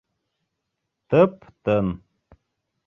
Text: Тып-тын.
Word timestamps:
Тып-тын. 1.09 1.87